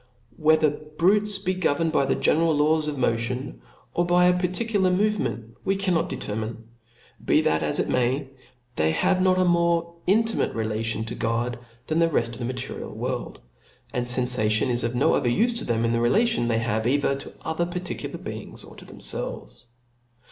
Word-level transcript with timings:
Whether 0.37 0.71
brutes 0.71 1.37
be 1.37 1.53
governed 1.53 1.91
by 1.91 2.05
the 2.05 2.15
general 2.15 2.55
laws 2.57 2.87
of 2.87 2.97
motion, 2.97 3.61
or 3.93 4.03
by 4.03 4.25
a 4.25 4.39
particular 4.39 4.89
movement, 4.89 5.55
we 5.63 5.75
cannot 5.75 6.09
determine. 6.09 6.67
Be 7.23 7.41
that 7.41 7.61
as 7.61 7.77
it 7.77 7.87
may, 7.87 8.31
they 8.77 8.89
have 8.93 9.21
not 9.21 9.37
a 9.37 9.45
more 9.45 9.93
intimate 10.07 10.55
relation 10.55 11.05
to 11.05 11.13
God 11.13 11.59
than 11.85 11.99
the 11.99 12.09
reft 12.09 12.29
of 12.29 12.39
the 12.39 12.45
material 12.45 12.95
world; 12.95 13.41
and 13.93 14.07
fenfation 14.07 14.69
is* 14.69 14.83
of 14.83 14.95
no 14.95 15.13
other 15.13 15.29
ufe 15.29 15.59
to 15.59 15.65
them, 15.65 15.83
than 15.83 15.89
in 15.91 15.93
the 15.93 16.01
relation 16.01 16.47
they 16.47 16.57
have 16.57 16.81
cither 16.85 17.15
toother 17.15 17.67
particular 17.67 18.17
beings, 18.17 18.63
or 18.63 18.75
to 18.77 18.85
themfelves. 18.85 19.65